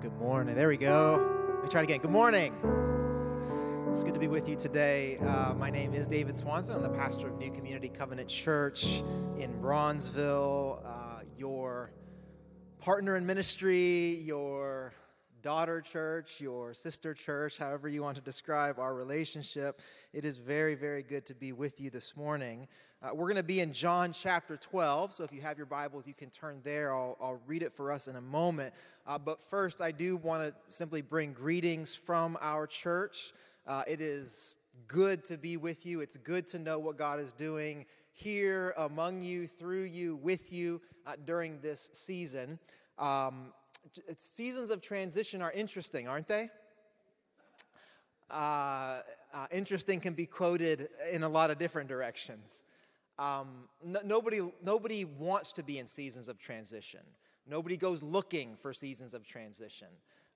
[0.00, 0.54] Good morning.
[0.54, 1.48] There we go.
[1.56, 1.98] Let me try it again.
[1.98, 2.54] Good morning.
[3.90, 5.18] It's good to be with you today.
[5.18, 6.76] Uh, my name is David Swanson.
[6.76, 9.02] I'm the pastor of New Community Covenant Church
[9.40, 10.82] in Bronzeville.
[10.84, 11.90] Uh, your
[12.78, 14.92] partner in ministry, your
[15.42, 19.82] daughter church, your sister church, however you want to describe our relationship.
[20.12, 22.68] It is very, very good to be with you this morning.
[23.00, 26.08] Uh, we're going to be in John chapter 12, so if you have your Bibles,
[26.08, 26.92] you can turn there.
[26.92, 28.74] I'll, I'll read it for us in a moment.
[29.06, 33.32] Uh, but first, I do want to simply bring greetings from our church.
[33.68, 34.56] Uh, it is
[34.88, 36.00] good to be with you.
[36.00, 40.80] It's good to know what God is doing here among you, through you, with you
[41.06, 42.58] uh, during this season.
[42.98, 43.52] Um,
[44.16, 46.50] seasons of transition are interesting, aren't they?
[48.28, 52.64] Uh, uh, interesting can be quoted in a lot of different directions.
[53.18, 53.68] Um,
[54.04, 57.00] nobody, nobody wants to be in seasons of transition.
[57.48, 59.88] Nobody goes looking for seasons of transition.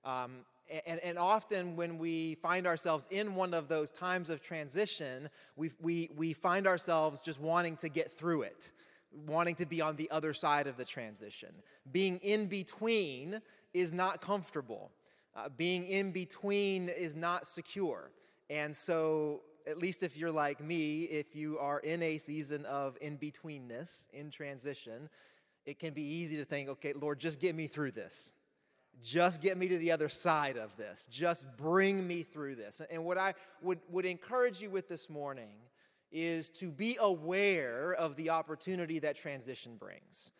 [0.03, 0.45] Um,
[0.85, 5.71] and, and, often, when we find ourselves in one of those times of transition, we,
[5.81, 8.71] we, we find ourselves just wanting to get through it,
[9.27, 11.49] wanting to be on the other side of the transition.
[11.91, 13.41] Being in between
[13.73, 14.91] is not comfortable,
[15.35, 18.11] uh, being in between is not secure.
[18.49, 22.97] And so, at least if you're like me, if you are in a season of
[23.01, 25.09] in betweenness, in transition,
[25.65, 28.33] it can be easy to think, okay, Lord, just get me through this.
[29.01, 31.07] Just get me to the other side of this.
[31.09, 32.81] Just bring me through this.
[32.91, 35.55] And what I would, would encourage you with this morning
[36.11, 40.31] is to be aware of the opportunity that transition brings.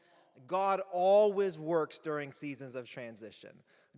[0.45, 3.51] God always works during seasons of transition.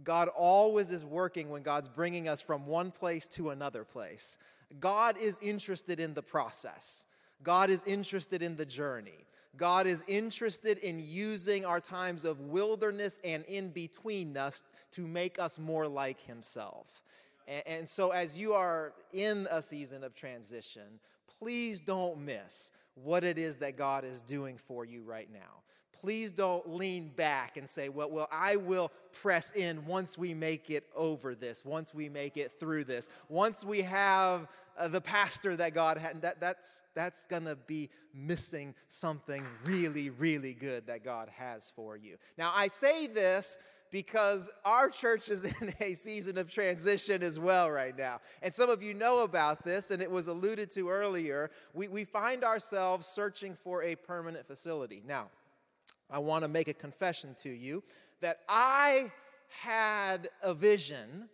[0.04, 4.38] God always is working when God's bringing us from one place to another place.
[4.80, 7.06] God is interested in the process,
[7.44, 9.26] God is interested in the journey.
[9.58, 15.58] God is interested in using our times of wilderness and in betweenness to make us
[15.58, 17.04] more like Himself.
[17.68, 21.00] And, so, as you are in a season of transition,
[21.40, 25.62] please don't miss what it is that God is doing for you right now.
[26.06, 28.92] Please don't lean back and say, well, well, I will
[29.24, 33.66] press in once we make it over this, once we make it through this, once
[33.66, 36.22] we have uh, the pastor that God had.
[36.22, 41.98] That, that's that's going to be missing something really, really good that God has for
[41.98, 42.18] you.
[42.38, 43.58] Now, I say this
[43.90, 48.22] because our church is in a season of transition as well right now.
[48.44, 51.50] And some of you know about this, and it was alluded to earlier.
[51.74, 55.02] We, we find ourselves searching for a permanent facility.
[55.08, 55.30] Now,
[56.10, 57.84] I want to make a confession to you
[58.22, 59.12] that I
[59.50, 61.30] had a vision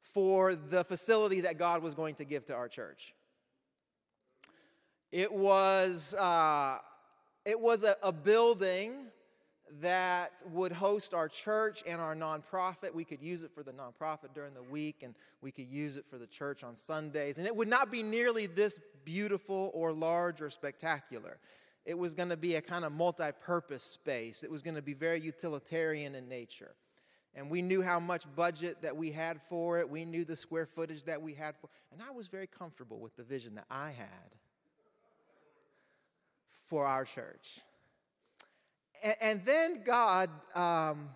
[0.00, 3.14] for the facility that God was going to give to our church.
[5.12, 6.78] It was, uh,
[7.44, 9.06] it was a, a building
[9.80, 12.94] that would host our church and our nonprofit.
[12.94, 16.06] We could use it for the nonprofit during the week, and we could use it
[16.06, 17.38] for the church on Sundays.
[17.38, 21.38] And it would not be nearly this beautiful or large or spectacular.
[21.84, 24.82] It was going to be a kind of multi purpose space, it was going to
[24.82, 26.74] be very utilitarian in nature.
[27.34, 29.88] And we knew how much budget that we had for it.
[29.88, 33.14] We knew the square footage that we had for And I was very comfortable with
[33.14, 34.34] the vision that I had
[36.68, 37.60] for our church.
[39.04, 41.08] And, and then God um,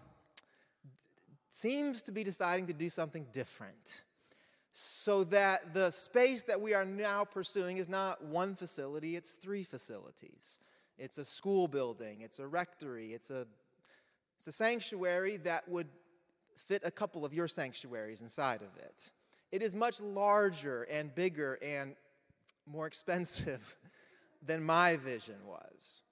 [1.50, 4.03] seems to be deciding to do something different
[4.76, 9.62] so that the space that we are now pursuing is not one facility, it's three
[9.62, 10.58] facilities.
[10.98, 13.46] It's a school building, it's a rectory, it's a,
[14.36, 15.86] it's a sanctuary that would
[16.56, 19.12] fit a couple of your sanctuaries inside of it.
[19.52, 21.94] It is much larger and bigger and
[22.66, 23.76] more expensive
[24.44, 26.02] than my vision was.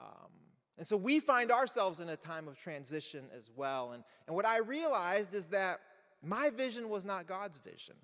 [0.00, 0.30] Um,
[0.78, 3.92] and so we find ourselves in a time of transition as well.
[3.92, 5.80] And, and what I realized is that
[6.22, 7.96] my vision was not God's vision.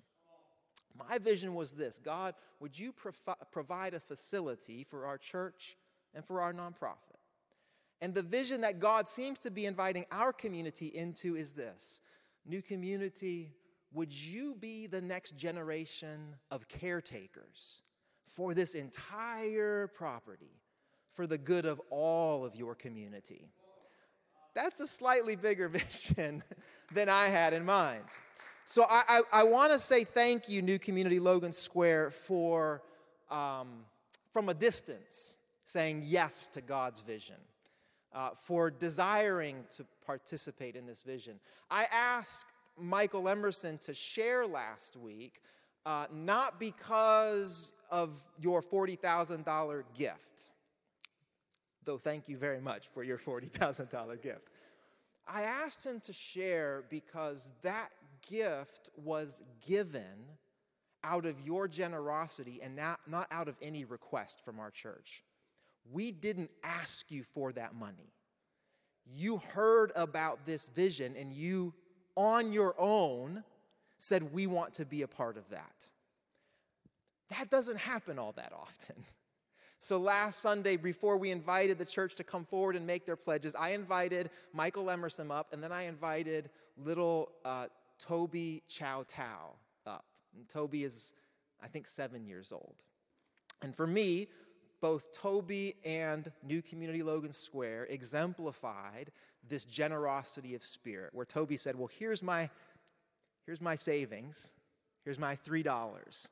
[1.09, 5.75] My vision was this God, would you provi- provide a facility for our church
[6.13, 7.19] and for our nonprofit?
[8.01, 12.01] And the vision that God seems to be inviting our community into is this
[12.45, 13.53] New community,
[13.91, 17.81] would you be the next generation of caretakers
[18.27, 20.61] for this entire property
[21.13, 23.49] for the good of all of your community?
[24.55, 26.43] That's a slightly bigger vision
[26.91, 28.03] than I had in mind.
[28.63, 32.81] So I, I, I want to say thank you, New Community Logan Square, for
[33.29, 33.85] um,
[34.31, 37.35] from a distance saying yes to God's vision,
[38.13, 41.39] uh, for desiring to participate in this vision.
[41.69, 42.47] I asked
[42.77, 45.41] Michael Emerson to share last week,
[45.85, 50.49] uh, not because of your $40,000 gift,
[51.85, 54.49] though thank you very much for your $40,000 gift.
[55.27, 57.89] I asked him to share because that
[58.29, 60.03] gift was given
[61.03, 65.23] out of your generosity and not, not out of any request from our church.
[65.91, 68.11] We didn't ask you for that money.
[69.05, 71.73] You heard about this vision and you,
[72.15, 73.43] on your own,
[73.97, 75.89] said, We want to be a part of that.
[77.29, 78.95] That doesn't happen all that often.
[79.79, 83.55] So last Sunday, before we invited the church to come forward and make their pledges,
[83.55, 87.67] I invited Michael Emerson up, and then I invited little uh,
[87.99, 89.55] Toby Chow Tao
[89.85, 90.05] up.
[90.35, 91.13] And Toby is,
[91.61, 92.83] I think, seven years old.
[93.61, 94.27] And for me,
[94.81, 99.11] both Toby and New Community Logan Square exemplified
[99.47, 102.49] this generosity of spirit, where Toby said, Well, here's my,
[103.45, 104.53] here's my savings,
[105.03, 106.29] here's my $3,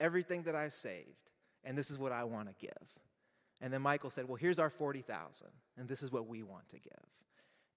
[0.00, 1.31] everything that I saved
[1.64, 2.88] and this is what I want to give.
[3.60, 5.48] And then Michael said, Well, here's our 40,000,
[5.78, 7.04] and this is what we want to give.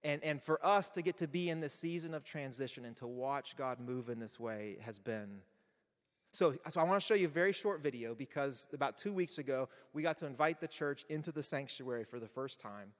[0.02, 3.06] And, and for us to get to be in this season of transition and to
[3.06, 5.40] watch God move in this way has been.
[6.32, 9.38] So, so I want to show you a very short video because about two weeks
[9.38, 12.92] ago, we got to invite the church into the sanctuary for the first time.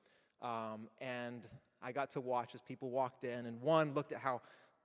[0.42, 1.46] Um, and
[1.82, 4.40] I got to watch as people walked in, and one looked at how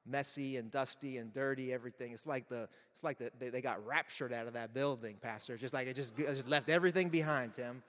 [0.06, 2.12] messy and dusty and dirty, everything.
[2.12, 5.58] It's like the it's like the, they, they got raptured out of that building, Pastor.
[5.58, 7.84] Just like it just, it just left everything behind him.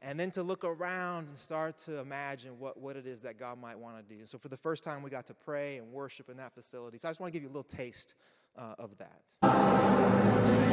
[0.00, 3.60] And then to look around and start to imagine what, what it is that God
[3.60, 4.26] might want to do.
[4.26, 6.98] So for the first time, we got to pray and worship in that facility.
[6.98, 8.14] So I just want to give you a little taste
[8.56, 10.67] uh, of that.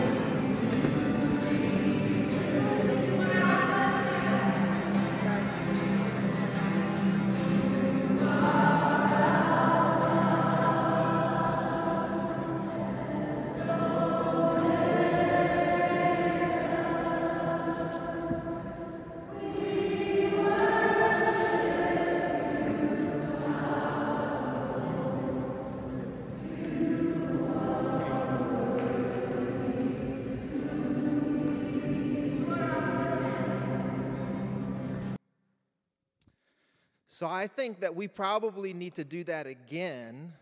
[37.15, 40.33] So I think that we probably need to do that again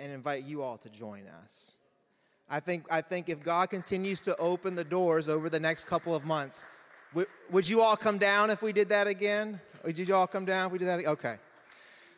[0.00, 1.70] and invite you all to join us.
[2.50, 6.12] I think, I think if God continues to open the doors over the next couple
[6.12, 6.66] of months,
[7.52, 9.60] would, you all come down if we did that again?
[9.84, 11.06] Would you all come down if we did that?
[11.06, 11.36] Okay.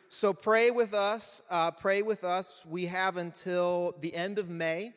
[0.09, 1.43] So pray with us.
[1.47, 2.63] Uh, pray with us.
[2.67, 4.93] We have until the end of May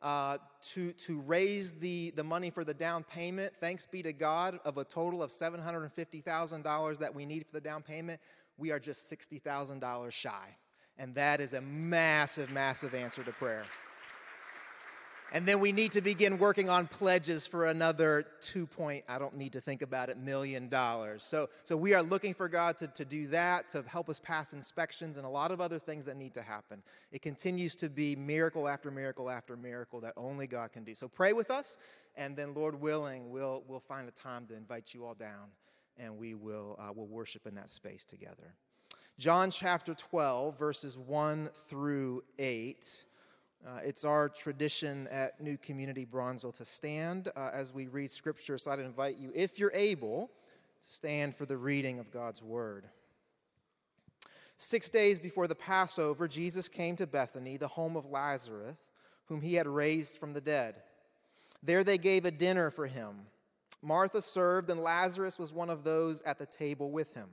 [0.00, 3.52] uh, to, to raise the, the money for the down payment.
[3.56, 7.82] Thanks be to God, of a total of $750,000 that we need for the down
[7.82, 8.20] payment,
[8.56, 10.56] we are just $60,000 shy.
[10.98, 13.64] And that is a massive, massive answer to prayer.
[15.32, 19.36] And then we need to begin working on pledges for another two point, I don't
[19.36, 21.22] need to think about it, million dollars.
[21.22, 24.54] So, so we are looking for God to, to do that, to help us pass
[24.54, 26.82] inspections and a lot of other things that need to happen.
[27.12, 30.94] It continues to be miracle after miracle after miracle that only God can do.
[30.94, 31.76] So pray with us,
[32.16, 35.50] and then Lord willing, we'll, we'll find a time to invite you all down
[35.98, 38.54] and we will uh, we'll worship in that space together.
[39.18, 43.04] John chapter 12, verses 1 through 8.
[43.66, 48.56] Uh, it's our tradition at New Community Bronzeville to stand uh, as we read scripture.
[48.56, 50.30] So I'd invite you, if you're able,
[50.82, 52.86] to stand for the reading of God's word.
[54.56, 58.90] Six days before the Passover, Jesus came to Bethany, the home of Lazarus,
[59.26, 60.76] whom he had raised from the dead.
[61.62, 63.14] There they gave a dinner for him.
[63.82, 67.28] Martha served, and Lazarus was one of those at the table with him.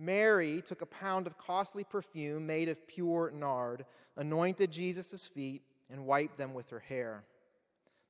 [0.00, 3.84] Mary took a pound of costly perfume made of pure nard,
[4.16, 7.22] anointed Jesus' feet, and wiped them with her hair.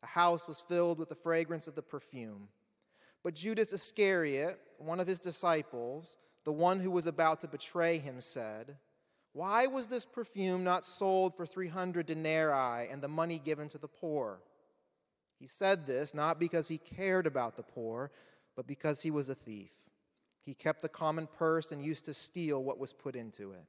[0.01, 2.49] The house was filled with the fragrance of the perfume.
[3.25, 8.21] But Judas Iscariot, one of his disciples, the one who was about to betray him,
[8.21, 8.77] said,
[9.33, 13.89] Why was this perfume not sold for 300 denarii and the money given to the
[13.89, 14.41] poor?
[15.41, 18.13] He said this not because he cared about the poor,
[18.55, 19.90] but because he was a thief.
[20.43, 23.65] He kept the common purse and used to steal what was put into it.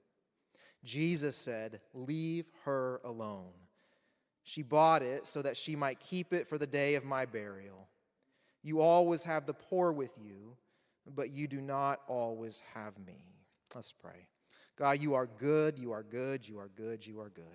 [0.83, 3.53] Jesus said, Leave her alone.
[4.43, 7.87] She bought it so that she might keep it for the day of my burial.
[8.63, 10.55] You always have the poor with you,
[11.15, 13.25] but you do not always have me.
[13.75, 14.27] Let's pray.
[14.77, 17.45] God, you are good, you are good, you are good, you are good.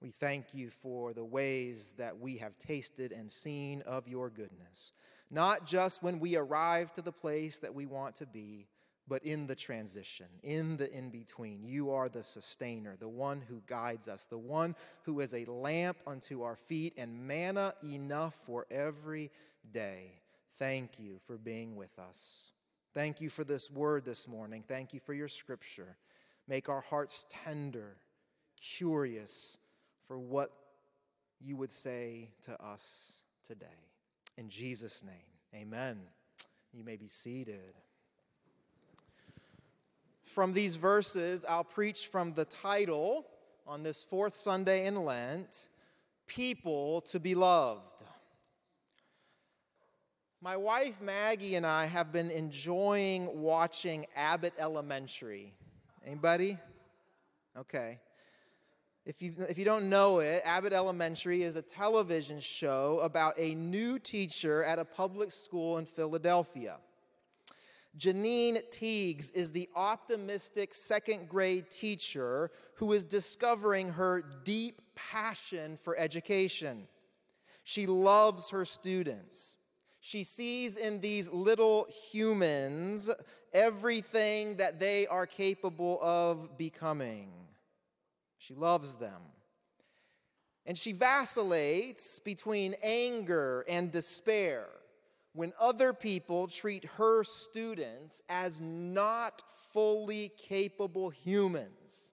[0.00, 4.92] We thank you for the ways that we have tasted and seen of your goodness
[5.30, 8.66] not just when we arrive to the place that we want to be,
[9.06, 11.62] but in the transition, in the in between.
[11.62, 15.98] You are the sustainer, the one who guides us, the one who is a lamp
[16.06, 19.30] unto our feet and manna enough for every
[19.72, 20.12] day.
[20.58, 22.52] Thank you for being with us.
[22.94, 24.62] Thank you for this word this morning.
[24.66, 25.96] Thank you for your scripture.
[26.46, 27.96] Make our hearts tender,
[28.56, 29.58] curious
[30.06, 30.50] for what
[31.40, 33.83] you would say to us today.
[34.36, 36.00] In Jesus' name, amen.
[36.72, 37.74] You may be seated.
[40.24, 43.26] From these verses, I'll preach from the title
[43.66, 45.68] on this fourth Sunday in Lent
[46.26, 48.02] People to be Loved.
[50.40, 55.54] My wife Maggie and I have been enjoying watching Abbott Elementary.
[56.04, 56.58] Anybody?
[57.56, 57.98] Okay.
[59.06, 63.54] If you, if you don't know it, Abbott Elementary is a television show about a
[63.54, 66.78] new teacher at a public school in Philadelphia.
[67.98, 75.96] Janine Teagues is the optimistic second grade teacher who is discovering her deep passion for
[75.98, 76.88] education.
[77.62, 79.58] She loves her students.
[80.00, 83.10] She sees in these little humans
[83.52, 87.43] everything that they are capable of becoming.
[88.46, 89.22] She loves them.
[90.66, 94.66] And she vacillates between anger and despair
[95.32, 102.12] when other people treat her students as not fully capable humans,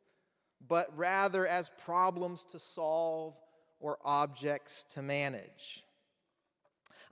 [0.65, 3.37] but rather as problems to solve
[3.81, 5.83] or objects to manage.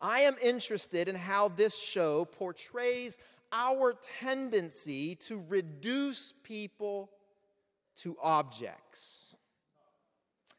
[0.01, 3.17] I am interested in how this show portrays
[3.51, 7.11] our tendency to reduce people
[8.03, 9.29] to objects.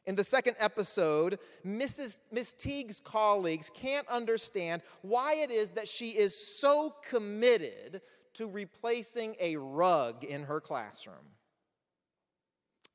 [0.07, 2.21] In the second episode, Mrs.
[2.33, 8.01] Miss Teague's colleagues can't understand why it is that she is so committed
[8.35, 11.37] to replacing a rug in her classroom.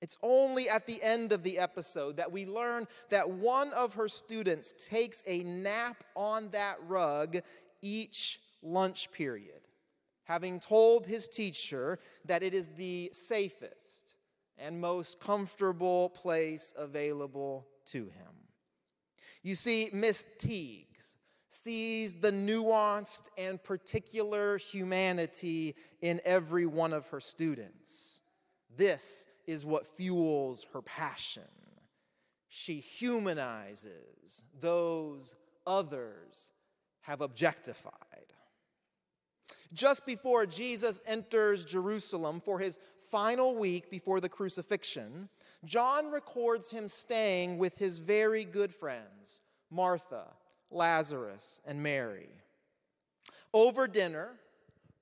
[0.01, 4.07] It's only at the end of the episode that we learn that one of her
[4.07, 7.37] students takes a nap on that rug
[7.81, 9.67] each lunch period,
[10.25, 14.04] having told his teacher that it is the safest
[14.57, 18.35] and most comfortable place available to him.
[19.43, 21.17] You see, Miss Teagues
[21.49, 28.21] sees the nuanced and particular humanity in every one of her students.
[28.75, 31.43] This is what fuels her passion.
[32.47, 35.35] She humanizes those
[35.67, 36.51] others
[37.01, 37.93] have objectified.
[39.73, 42.79] Just before Jesus enters Jerusalem for his
[43.11, 45.29] final week before the crucifixion,
[45.63, 50.27] John records him staying with his very good friends, Martha,
[50.69, 52.29] Lazarus, and Mary.
[53.53, 54.39] Over dinner,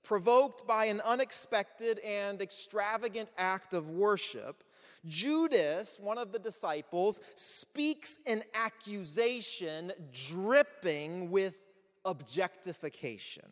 [0.04, 4.66] Provoked by an unexpected and extravagant act of worship,
[5.06, 11.56] Judas, one of the disciples, speaks an accusation dripping with
[12.04, 13.50] objectification.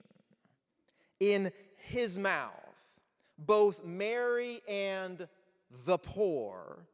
[1.21, 2.70] In his mouth,
[3.45, 5.27] both Mary and
[5.85, 6.87] the poor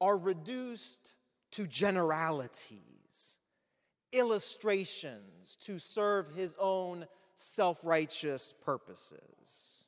[0.00, 1.14] are reduced
[1.52, 3.38] to generalities,
[4.12, 9.84] illustrations to serve his own self righteous purposes.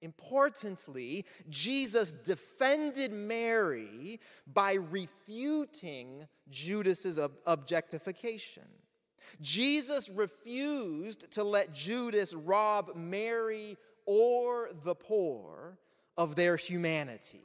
[0.00, 8.68] Importantly, Jesus defended Mary by refuting Judas's objectification.
[9.40, 13.76] Jesus refused to let Judas rob Mary
[14.10, 15.76] or the poor
[16.16, 17.42] of their humanity.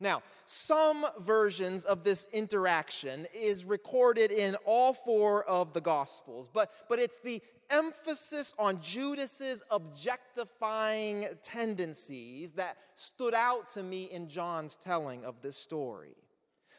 [0.00, 6.72] Now, some versions of this interaction is recorded in all four of the Gospels, but,
[6.88, 14.76] but it's the emphasis on Judas's objectifying tendencies that stood out to me in John's
[14.76, 16.16] telling of this story.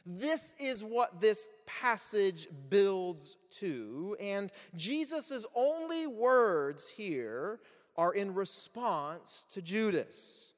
[0.05, 7.61] This is what this passage builds to, and Jesus' only words here
[7.95, 10.53] are in response to Judas.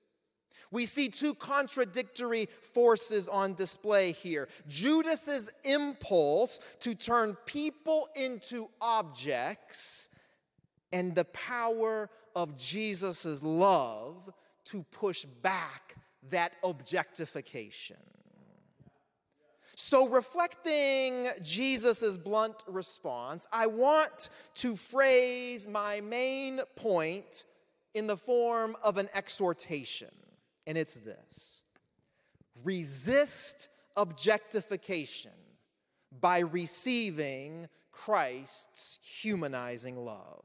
[0.71, 10.09] We see two contradictory forces on display here Judas's impulse to turn people into objects,
[10.91, 14.29] and the power of Jesus' love
[14.65, 15.95] to push back
[16.29, 17.97] that objectification.
[19.75, 27.43] So, reflecting Jesus' blunt response, I want to phrase my main point
[27.93, 30.09] in the form of an exhortation
[30.67, 31.63] and it's this
[32.63, 33.67] resist
[33.97, 35.31] objectification
[36.19, 40.43] by receiving Christ's humanizing love.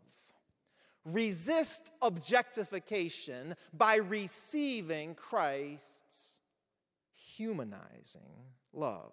[1.04, 6.40] Resist objectification by receiving Christ's
[7.14, 8.20] humanizing
[8.73, 9.12] love.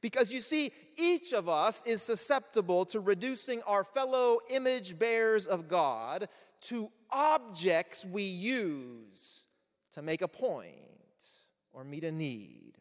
[0.00, 5.68] Because you see, each of us is susceptible to reducing our fellow image bearers of
[5.68, 6.28] God
[6.62, 9.46] to objects we use
[9.92, 10.74] to make a point
[11.72, 12.78] or meet a need,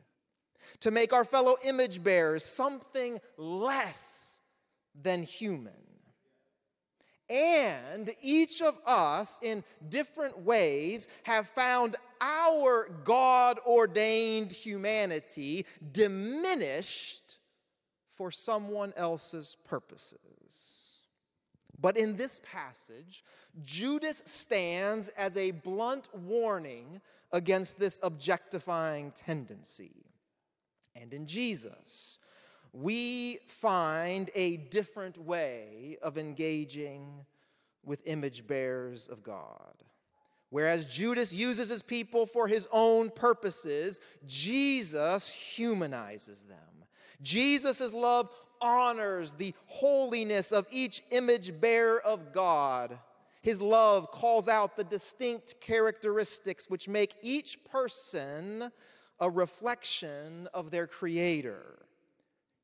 [0.80, 4.42] to make our fellow image bearers something less
[5.00, 5.91] than human.
[7.32, 17.38] And each of us, in different ways, have found our God ordained humanity diminished
[18.10, 20.20] for someone else's purposes.
[21.80, 23.24] But in this passage,
[23.62, 30.06] Judas stands as a blunt warning against this objectifying tendency.
[30.96, 32.20] And in Jesus,
[32.74, 37.26] we find a different way of engaging
[37.84, 39.84] with image bearers of God.
[40.50, 46.58] Whereas Judas uses his people for his own purposes, Jesus humanizes them.
[47.22, 48.30] Jesus' love
[48.62, 53.00] honors the holiness of each image bearer of God.
[53.42, 58.72] His love calls out the distinct characteristics which make each person
[59.20, 61.80] a reflection of their Creator.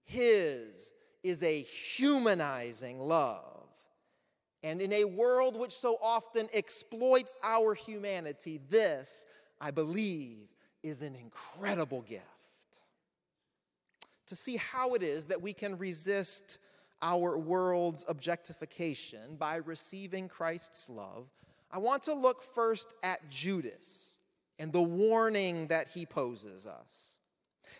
[0.07, 3.43] His is a humanizing love.
[4.63, 9.27] And in a world which so often exploits our humanity, this,
[9.61, 12.23] I believe, is an incredible gift.
[14.27, 16.57] To see how it is that we can resist
[17.01, 21.27] our world's objectification by receiving Christ's love,
[21.69, 24.17] I want to look first at Judas
[24.57, 27.17] and the warning that he poses us.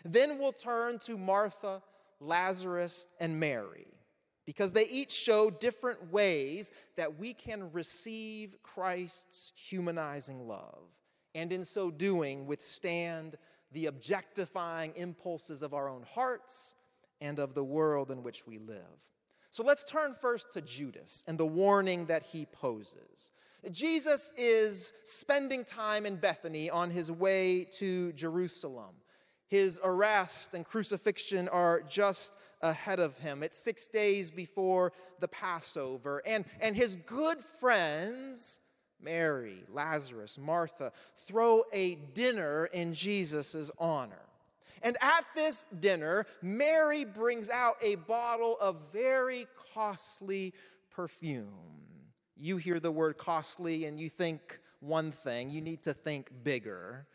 [0.04, 1.82] Then we'll turn to Martha
[2.20, 3.86] Lazarus, and Mary,
[4.46, 10.88] because they each show different ways that we can receive Christ's humanizing love,
[11.34, 13.36] and in so doing, withstand
[13.72, 16.74] the objectifying impulses of our own hearts
[17.20, 19.04] and of the world in which we live.
[19.50, 23.32] So let's turn first to Judas and the warning that he poses.
[23.70, 28.94] Jesus is spending time in Bethany on his way to Jerusalem.
[29.48, 33.42] His arrest and crucifixion are just ahead of him.
[33.42, 36.22] It's six days before the Passover.
[36.26, 38.60] And, and his good friends,
[39.02, 44.20] Mary, Lazarus, Martha, throw a dinner in Jesus' honor.
[44.82, 50.52] And at this dinner, Mary brings out a bottle of very costly
[50.90, 51.48] perfume.
[52.36, 57.06] You hear the word costly and you think one thing, you need to think bigger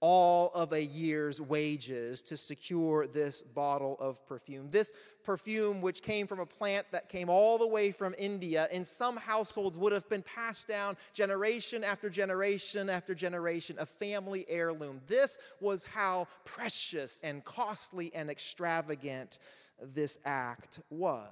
[0.00, 4.68] all of a year's wages to secure this bottle of perfume.
[4.70, 4.92] This
[5.24, 9.16] perfume, which came from a plant that came all the way from India, in some
[9.16, 15.00] households would have been passed down generation after generation after generation, a family heirloom.
[15.06, 19.38] This was how precious and costly and extravagant
[19.82, 21.28] this act was.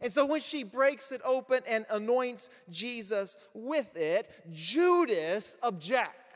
[0.00, 6.27] And so when she breaks it open and anoints Jesus with it, Judas objects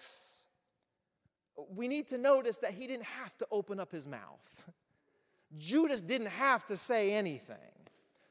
[1.74, 4.64] we need to notice that he didn't have to open up his mouth.
[5.58, 7.56] Judas didn't have to say anything.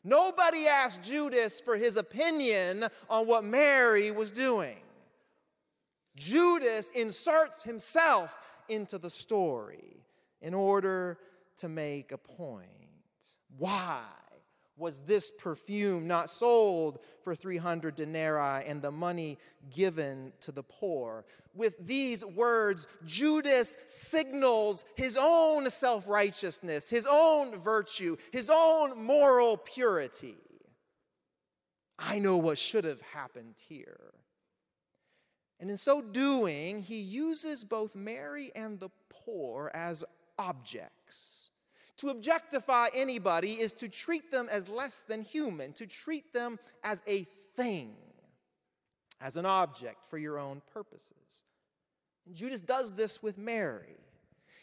[0.04, 4.78] Nobody asked Judas for his opinion on what Mary was doing.
[6.16, 10.04] Judas inserts himself into the story
[10.42, 11.20] in order
[11.58, 12.68] to make a point.
[13.58, 14.02] Why?
[14.82, 19.38] Was this perfume not sold for 300 denarii and the money
[19.70, 21.24] given to the poor?
[21.54, 29.56] With these words, Judas signals his own self righteousness, his own virtue, his own moral
[29.58, 30.36] purity.
[32.00, 34.12] I know what should have happened here.
[35.60, 40.04] And in so doing, he uses both Mary and the poor as
[40.40, 41.41] objects
[42.02, 47.04] to objectify anybody is to treat them as less than human, to treat them as
[47.08, 47.24] a
[47.56, 47.96] thing,
[49.22, 51.44] as an object for your own purposes.
[52.26, 53.98] And Judas does this with Mary.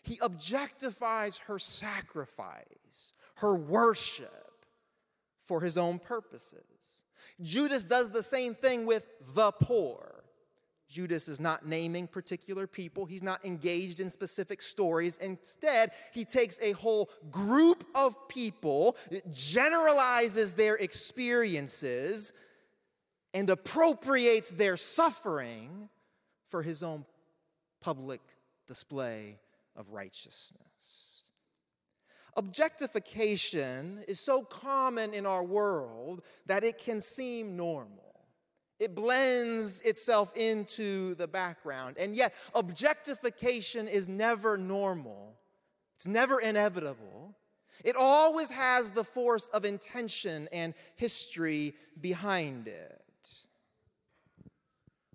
[0.03, 4.64] He objectifies her sacrifice, her worship
[5.38, 7.05] for his own purposes.
[7.40, 10.18] Judas does the same thing with the poor.
[10.88, 13.05] Judas is not naming particular people.
[13.05, 15.18] He's not engaged in specific stories.
[15.18, 18.96] Instead, he takes a whole group of people,
[19.31, 22.33] generalizes their experiences,
[23.35, 25.90] and appropriates their suffering
[26.46, 27.05] for his own
[27.81, 28.20] public
[28.66, 29.38] display
[29.77, 31.22] of righteousness.
[32.37, 38.08] Objectification is so common in our world that it can seem normal.
[38.79, 41.97] It blends itself into the background.
[41.99, 45.38] And yet, objectification is never normal
[45.99, 47.35] It's never inevitable.
[47.85, 53.03] It always has the force of intention and history behind it.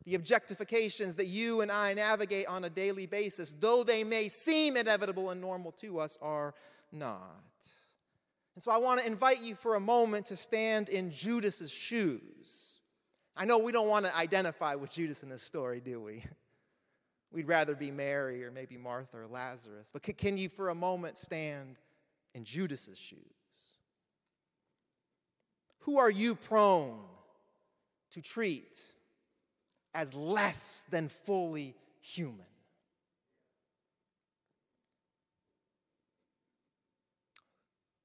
[0.04, 4.76] The objectifications that you and I navigate on a daily basis, though they may seem
[4.76, 6.54] inevitable and normal to us, are
[6.92, 7.46] not.
[8.56, 12.73] And so I want to invite you for a moment to stand in Judas's shoes.
[13.36, 16.24] I know we don't want to identify with Judas in this story, do we?
[17.32, 19.90] We'd rather be Mary or maybe Martha or Lazarus.
[19.92, 21.78] But can you for a moment stand
[22.36, 23.20] in Judas's shoes?
[25.80, 27.00] Who are you prone
[28.12, 28.94] to treat
[29.94, 32.46] as less than fully human?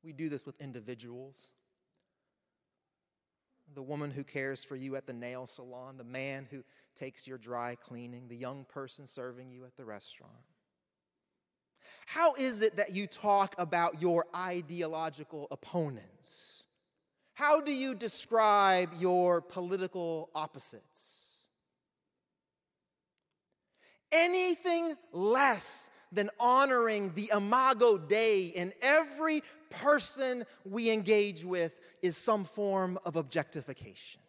[0.03, 1.53] We do this with individuals.
[3.75, 6.65] The woman who cares for you at the nail salon, the man who
[6.97, 10.33] takes your dry cleaning, the young person serving you at the restaurant.
[12.07, 16.65] How is it that you talk about your ideological opponents?
[17.35, 21.43] How do you describe your political opposites?
[24.11, 32.45] Anything less than honoring the imago Dei in every person we engage with is some
[32.45, 34.21] form of objectification.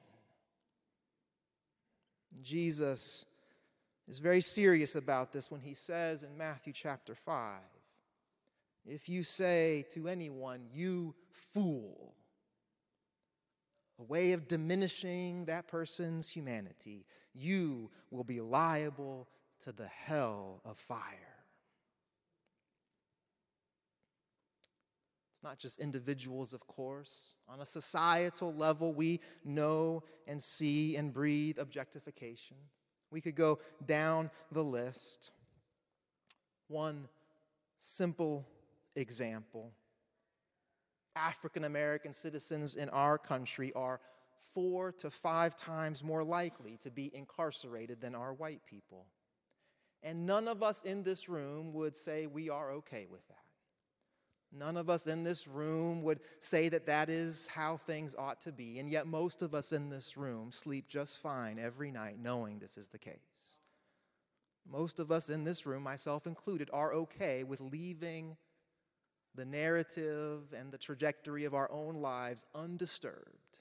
[2.41, 3.25] Jesus
[4.07, 7.59] is very serious about this when he says in Matthew chapter 5
[8.85, 12.15] if you say to anyone, you fool,
[13.99, 19.27] a way of diminishing that person's humanity, you will be liable
[19.61, 21.28] to the hell of fire.
[25.39, 27.35] It's not just individuals, of course.
[27.47, 32.57] On a societal level, we know and see and breathe objectification.
[33.09, 35.31] We could go down the list.
[36.67, 37.07] One
[37.77, 38.45] simple
[38.97, 39.71] example
[41.15, 44.01] African American citizens in our country are
[44.53, 49.05] four to five times more likely to be incarcerated than our white people.
[50.03, 53.38] And none of us in this room would say we are okay with that.
[54.51, 58.51] None of us in this room would say that that is how things ought to
[58.51, 62.57] be, and yet most of us in this room sleep just fine every night knowing
[62.57, 63.59] this is the case.
[64.67, 68.37] Most of us in this room, myself included, are okay with leaving
[69.35, 73.59] the narrative and the trajectory of our own lives undisturbed,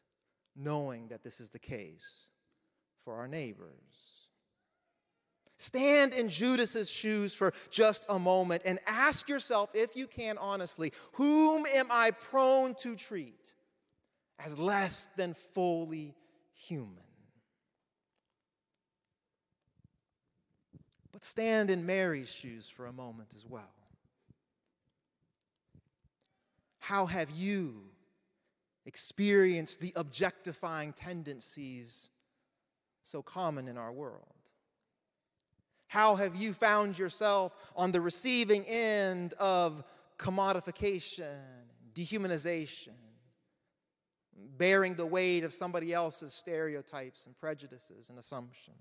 [0.56, 2.28] knowing that this is the case
[3.04, 4.27] for our neighbors.
[5.58, 10.92] Stand in Judas's shoes for just a moment and ask yourself, if you can honestly,
[11.12, 13.54] whom am I prone to treat
[14.38, 16.14] as less than fully
[16.54, 17.02] human?
[21.10, 23.74] But stand in Mary's shoes for a moment as well.
[26.78, 27.82] How have you
[28.86, 32.08] experienced the objectifying tendencies
[33.02, 34.37] so common in our world?
[35.88, 39.82] How have you found yourself on the receiving end of
[40.18, 41.38] commodification,
[41.94, 42.94] dehumanization,
[44.56, 48.76] bearing the weight of somebody else's stereotypes and prejudices and assumptions?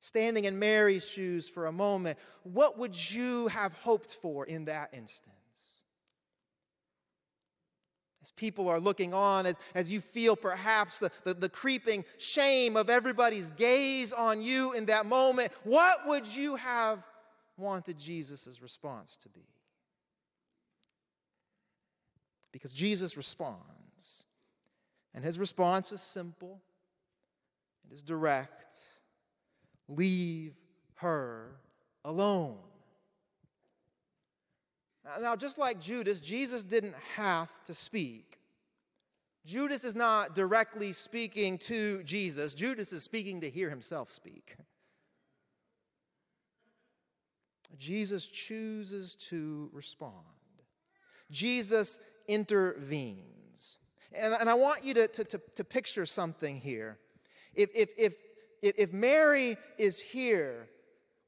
[0.00, 4.90] Standing in Mary's shoes for a moment, what would you have hoped for in that
[4.94, 5.36] instant?
[8.22, 12.76] As people are looking on, as, as you feel perhaps the, the, the, creeping shame
[12.76, 17.06] of everybody's gaze on you in that moment, what would you have
[17.56, 19.46] wanted Jesus' response to be?
[22.52, 24.26] Because Jesus responds,
[25.14, 26.60] and his response is simple,
[27.86, 28.76] it is direct
[29.90, 30.54] leave
[30.96, 31.56] her
[32.04, 32.58] alone.
[35.20, 38.38] Now, just like Judas, Jesus didn't have to speak.
[39.46, 44.56] Judas is not directly speaking to Jesus, Judas is speaking to hear himself speak.
[47.78, 50.16] Jesus chooses to respond.
[51.30, 53.78] Jesus intervenes.
[54.12, 56.98] And, and I want you to, to, to, to picture something here.
[57.54, 58.14] If, if, if,
[58.60, 60.68] if Mary is here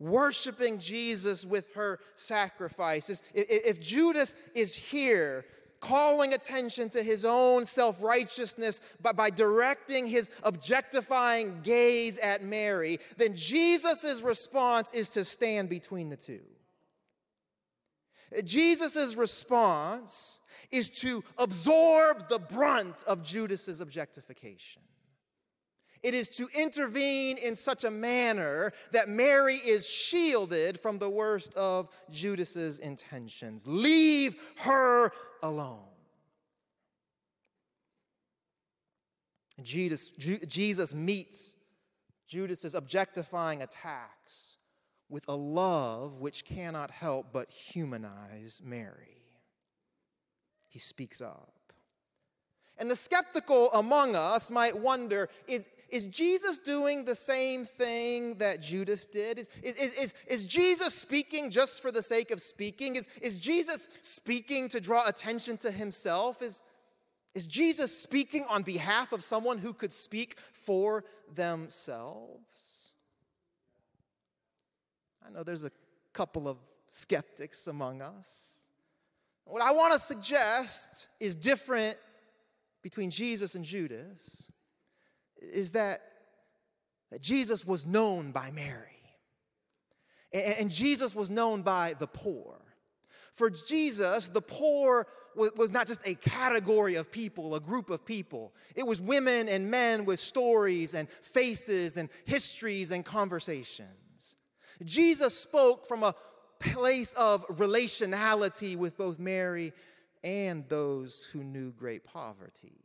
[0.02, 3.22] worshiping Jesus with her sacrifices.
[3.34, 5.44] If Judas is here,
[5.80, 13.34] calling attention to his own self righteousness by, directing his objectifying gaze at Mary, then
[13.36, 16.40] Jesus' response is to stand between the two.
[18.44, 24.80] Jesus' response is to absorb the brunt of Judas's objectification.
[26.02, 31.54] It is to intervene in such a manner that Mary is shielded from the worst
[31.54, 33.66] of Judas's intentions.
[33.66, 35.10] Leave her
[35.42, 35.86] alone.
[39.62, 41.54] Jesus, Jesus meets
[42.26, 44.56] Judas's objectifying attacks
[45.08, 49.22] with a love which cannot help but humanize Mary.
[50.68, 51.52] He speaks up.
[52.78, 58.62] And the skeptical among us might wonder is, is Jesus doing the same thing that
[58.62, 59.38] Judas did?
[59.38, 62.96] Is, is, is, is, Jesus speaking just for the sake of speaking?
[62.96, 66.40] Is, is Jesus speaking to draw attention to himself?
[66.40, 66.62] Is,
[67.35, 72.92] is Jesus speaking on behalf of someone who could speak for themselves?
[75.26, 75.72] I know there's a
[76.14, 76.57] couple of
[76.88, 78.61] skeptics among us.
[79.44, 81.98] What I want to suggest is different
[82.81, 84.46] between Jesus and Judas
[85.52, 86.02] is that,
[87.11, 88.88] that Jesus was known by Mary.
[90.33, 92.59] And, Jesus was known by the poor.
[93.33, 98.55] For Jesus, the poor was not just a category of people, a group of people.
[98.74, 104.37] It was women and men with stories and faces and histories and conversations.
[104.85, 106.14] Jesus spoke from a
[106.61, 109.72] place of relationality with both Mary
[110.24, 112.81] and those who knew great poverty.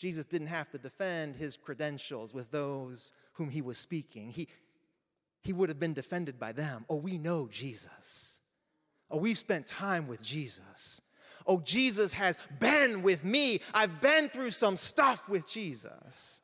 [0.00, 4.30] Jesus didn't have to defend his credentials with those whom he was speaking.
[4.30, 4.48] He,
[5.42, 6.86] he would have been defended by them.
[6.88, 8.40] Oh, we know Jesus.
[9.10, 11.02] Oh, we've spent time with Jesus.
[11.46, 13.60] Oh, Jesus has been with me.
[13.74, 16.40] I've been through some stuff with Jesus.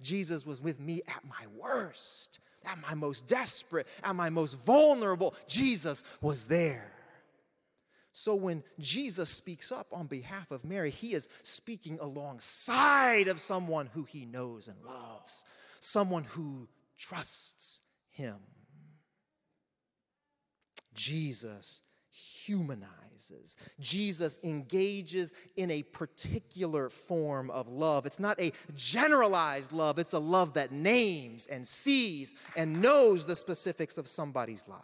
[0.00, 5.32] Jesus was with me at my worst, at my most desperate, at my most vulnerable.
[5.46, 6.95] Jesus was there.
[8.18, 13.90] So when Jesus speaks up on behalf of Mary, he is speaking alongside of someone
[13.92, 15.44] who he knows and loves,
[15.80, 18.36] someone who trusts him.
[20.94, 23.58] Jesus humanizes.
[23.80, 28.06] Jesus engages in a particular form of love.
[28.06, 33.36] It's not a generalized love, it's a love that names and sees and knows the
[33.36, 34.82] specifics of somebody's life.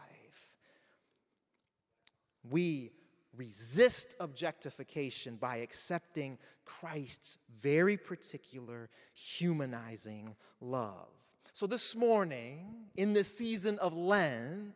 [2.51, 2.90] We
[3.37, 11.09] resist objectification by accepting Christ's very particular humanizing love.
[11.53, 14.75] So, this morning, in this season of Lent,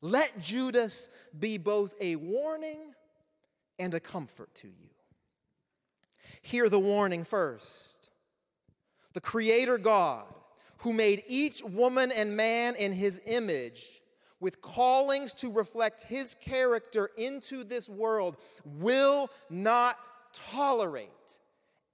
[0.00, 2.80] let Judas be both a warning
[3.78, 4.90] and a comfort to you.
[6.42, 8.10] Hear the warning first.
[9.12, 10.26] The Creator God,
[10.78, 13.99] who made each woman and man in his image,
[14.40, 19.96] with callings to reflect his character into this world will not
[20.32, 21.08] tolerate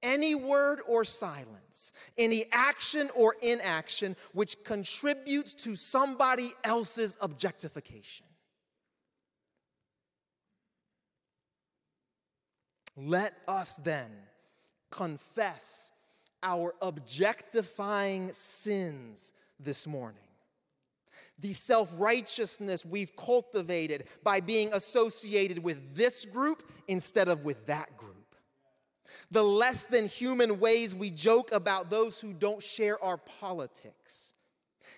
[0.02, 8.26] any word or silence, any action or inaction which contributes to somebody else's objectification.
[12.96, 14.10] Let us then
[14.90, 15.92] confess
[16.42, 20.25] our objectifying sins this morning
[21.38, 27.96] the self righteousness we've cultivated by being associated with this group instead of with that
[27.96, 28.14] group.
[29.30, 34.34] The less than human ways we joke about those who don't share our politics.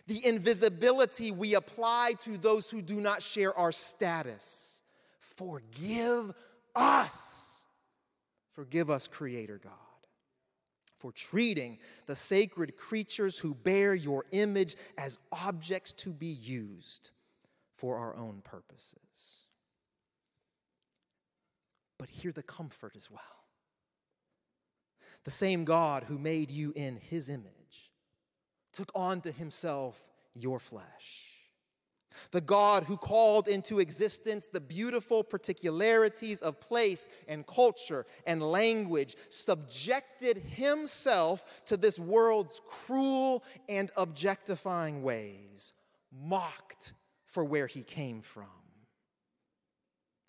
[0.06, 4.82] The invisibility we apply to those who do not share our status.
[5.18, 6.32] Forgive
[6.74, 7.64] us.
[8.50, 9.87] Forgive us, Creator God
[10.98, 17.10] for treating the sacred creatures who bear your image as objects to be used
[17.72, 19.44] for our own purposes.
[21.98, 23.20] But hear the comfort as well.
[25.24, 27.92] The same God who made you in his image
[28.72, 31.27] took on to himself your flesh
[32.30, 39.16] the God who called into existence the beautiful particularities of place and culture and language,
[39.28, 45.72] subjected himself to this world's cruel and objectifying ways,
[46.12, 46.92] mocked
[47.26, 48.46] for where he came from,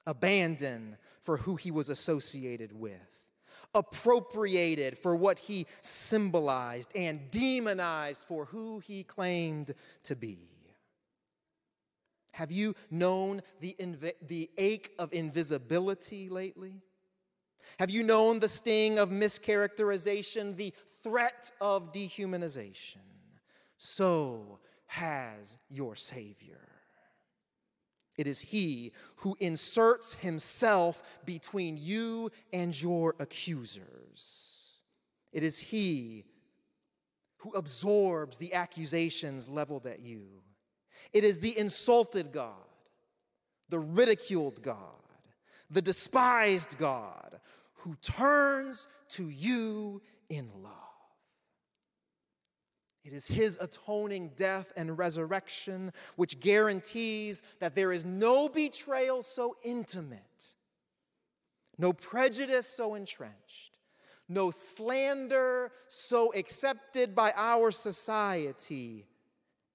[0.06, 3.00] abandoned for who he was associated with
[3.76, 10.59] appropriated for what he symbolized and demonized for who he claimed to be.
[12.32, 16.82] Have you known the, inv- the ache of invisibility lately?
[17.78, 22.98] Have you known the sting of mischaracterization, the threat of dehumanization?
[23.78, 26.68] So has your Savior.
[28.18, 34.80] It is He who inserts Himself between you and your accusers.
[35.32, 36.26] It is He
[37.38, 40.38] who absorbs the accusations leveled at you.
[41.13, 42.56] It is the insulted God,
[43.69, 44.78] the ridiculed God,
[45.69, 47.39] the despised God
[47.80, 50.74] who turns to you in love.
[53.04, 59.56] It is his atoning death and resurrection which guarantees that there is no betrayal so
[59.63, 60.56] intimate,
[61.78, 63.80] no prejudice so entrenched,
[64.28, 69.08] no slander so accepted by our society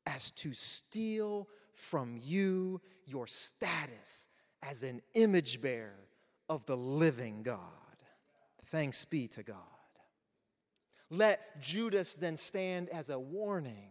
[0.07, 4.29] as to steal from you your status
[4.63, 6.09] as an image bearer
[6.49, 7.59] of the living God.
[8.67, 9.59] Thanks be to God.
[11.11, 13.91] Let Judas then stand as a warning,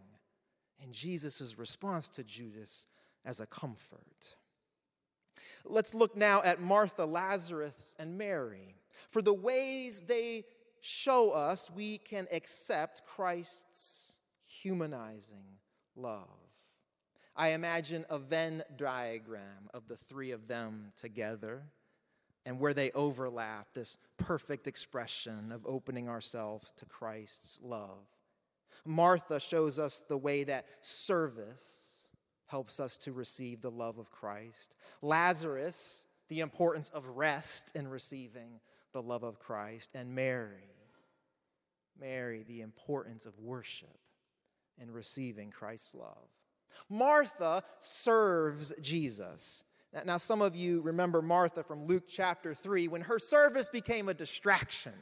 [0.82, 2.86] and Jesus' response to Judas
[3.24, 4.36] as a comfort.
[5.64, 8.76] Let's look now at Martha, Lazarus, and Mary.
[9.08, 10.44] For the ways they
[10.80, 15.58] show us we can accept Christ's humanizing
[15.96, 16.28] love.
[17.36, 21.62] I imagine a Venn diagram of the three of them together
[22.46, 28.06] and where they overlap, this perfect expression of opening ourselves to Christ's love.
[28.84, 32.10] Martha shows us the way that service
[32.46, 34.76] helps us to receive the love of Christ.
[35.00, 38.60] Lazarus, the importance of rest in receiving
[38.92, 39.92] the love of Christ.
[39.94, 40.70] And Mary,
[41.98, 43.98] Mary, the importance of worship
[44.80, 46.28] in receiving Christ's love.
[46.88, 49.64] Martha serves Jesus.
[50.04, 54.14] Now, some of you remember Martha from Luke chapter 3 when her service became a
[54.14, 54.94] distraction.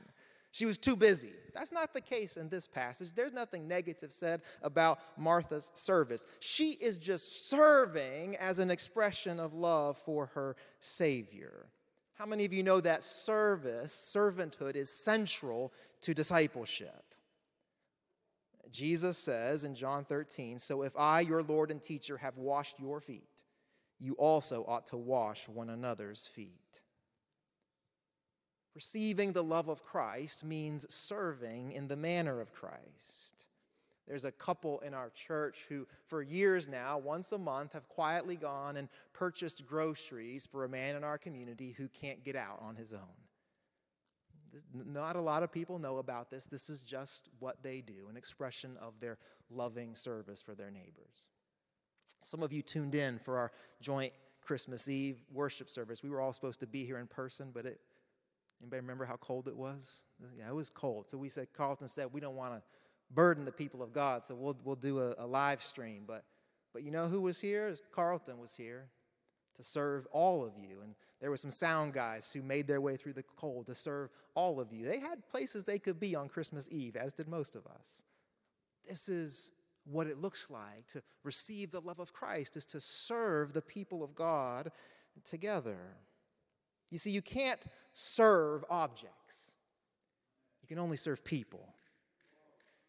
[0.50, 1.32] She was too busy.
[1.54, 3.08] That's not the case in this passage.
[3.14, 6.26] There's nothing negative said about Martha's service.
[6.40, 11.68] She is just serving as an expression of love for her Savior.
[12.14, 17.11] How many of you know that service, servanthood, is central to discipleship?
[18.70, 23.00] Jesus says in John 13, So if I, your Lord and teacher, have washed your
[23.00, 23.44] feet,
[23.98, 26.80] you also ought to wash one another's feet.
[28.74, 33.46] Receiving the love of Christ means serving in the manner of Christ.
[34.08, 38.36] There's a couple in our church who, for years now, once a month, have quietly
[38.36, 42.76] gone and purchased groceries for a man in our community who can't get out on
[42.76, 43.21] his own.
[44.74, 46.44] Not a lot of people know about this.
[46.44, 49.18] This is just what they do, an expression of their
[49.50, 51.30] loving service for their neighbors.
[52.22, 54.12] Some of you tuned in for our joint
[54.42, 56.02] Christmas Eve worship service.
[56.02, 57.80] We were all supposed to be here in person, but it,
[58.60, 60.02] anybody remember how cold it was?
[60.38, 61.10] Yeah, it was cold.
[61.10, 62.62] So we said, Carlton said, we don't want to
[63.10, 66.04] burden the people of God, so we'll, we'll do a, a live stream.
[66.06, 66.24] But,
[66.72, 67.74] but you know who was here?
[67.92, 68.88] Carlton was here
[69.56, 70.80] to serve all of you.
[70.82, 74.10] And there were some sound guys who made their way through the cold to serve
[74.34, 74.84] all of you.
[74.84, 78.02] They had places they could be on Christmas Eve, as did most of us.
[78.88, 79.52] This is
[79.84, 84.02] what it looks like to receive the love of Christ, is to serve the people
[84.02, 84.72] of God
[85.24, 85.78] together.
[86.90, 89.52] You see, you can't serve objects,
[90.60, 91.72] you can only serve people.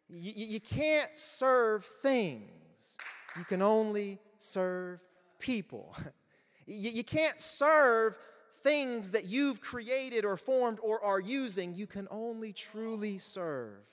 [0.10, 2.98] You, you can't serve things,
[3.38, 5.04] you can only serve
[5.38, 5.96] people.
[6.66, 8.18] You, you can't serve
[8.62, 11.76] things that you've created or formed or are using.
[11.76, 13.84] You can only truly serve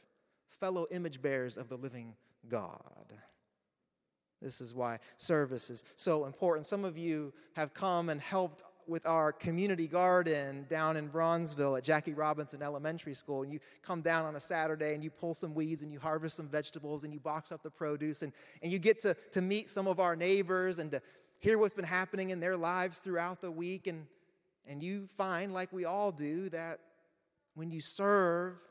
[0.48, 2.14] fellow image bearers of the living
[2.48, 3.14] God.
[4.40, 6.66] This is why service is so important.
[6.66, 11.84] Some of you have come and helped with our community garden down in Bronzeville at
[11.84, 13.42] Jackie Robinson Elementary School.
[13.42, 16.36] And you come down on a Saturday and you pull some weeds and you harvest
[16.36, 19.68] some vegetables and you box up the produce and, and you get to, to meet
[19.68, 21.02] some of our neighbors and to
[21.40, 23.86] hear what's been happening in their lives throughout the week.
[23.86, 24.06] And,
[24.66, 26.78] and you find, like we all do, that
[27.54, 28.62] when you serve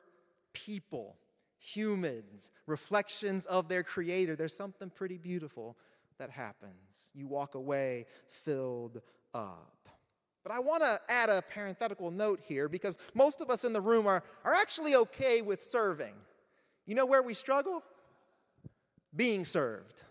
[0.54, 1.18] people,
[1.58, 5.76] humans, reflections of their creator, there's something pretty beautiful
[6.20, 7.12] that happens.
[7.14, 9.02] You walk away filled
[9.34, 9.90] up.
[10.44, 13.82] But I want to add a parenthetical note here because most of us in the
[13.82, 16.14] room are, are actually okay with serving.
[16.86, 17.84] You know where we struggle?
[19.16, 20.04] Being served.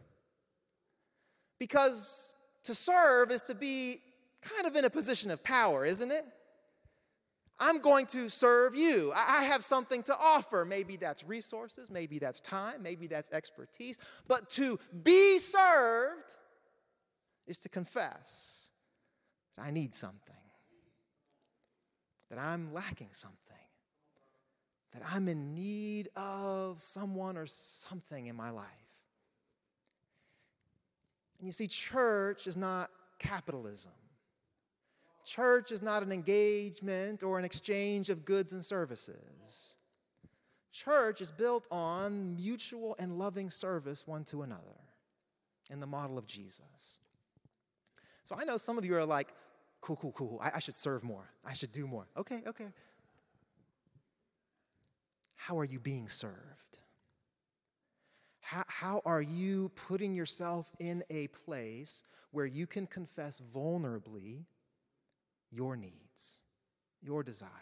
[1.59, 2.35] Because
[2.69, 4.01] to serve is to be
[4.43, 6.25] kind of in a position of power, isn't it?
[7.59, 9.13] I'm going to serve you.
[9.17, 10.65] I have something to offer.
[10.65, 13.99] Maybe that's resources, maybe that's time, maybe that's expertise.
[14.29, 16.35] But to be served
[17.47, 18.69] is to confess
[19.57, 20.21] that I need something,
[22.31, 23.39] that I'm lacking something,
[24.93, 28.88] that I'm in need of someone or something in my life.
[31.39, 33.93] And you see, church is not capitalism.
[35.25, 39.77] Church is not an engagement or an exchange of goods and services.
[40.73, 44.79] Church is built on mutual and loving service one to another
[45.71, 46.99] in the model of Jesus.
[48.25, 49.29] So I know some of you are like,
[49.81, 50.41] cool, cool, cool.
[50.43, 51.31] I, I should serve more.
[51.45, 52.07] I should do more.
[52.17, 52.69] Okay, okay.
[55.37, 56.79] How are you being served?
[58.49, 64.47] How, how are you putting yourself in a place where you can confess vulnerably
[65.51, 66.41] your needs,
[67.03, 67.53] your desires,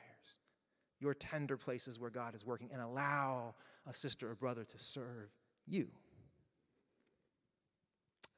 [1.01, 5.29] your tender places where God is working, and allow a sister or brother to serve
[5.67, 5.89] you?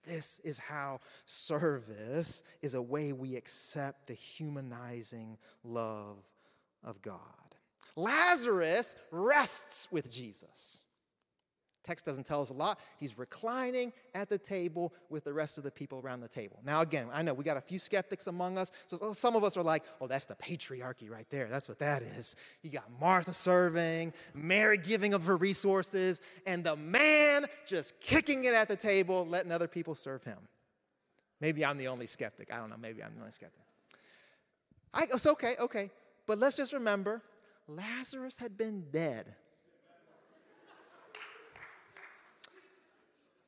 [0.06, 6.24] This is how service is a way we accept the humanizing love
[6.82, 7.20] of God.
[7.94, 10.84] Lazarus rests with Jesus.
[11.88, 12.78] Text doesn't tell us a lot.
[13.00, 16.60] He's reclining at the table with the rest of the people around the table.
[16.62, 18.70] Now, again, I know we got a few skeptics among us.
[18.84, 21.48] So some of us are like, oh, that's the patriarchy right there.
[21.48, 22.36] That's what that is.
[22.62, 28.52] You got Martha serving, Mary giving of her resources, and the man just kicking it
[28.52, 30.36] at the table, letting other people serve him.
[31.40, 32.52] Maybe I'm the only skeptic.
[32.52, 32.76] I don't know.
[32.78, 33.64] Maybe I'm the only skeptic.
[34.92, 35.90] I, it's okay, okay.
[36.26, 37.22] But let's just remember
[37.66, 39.36] Lazarus had been dead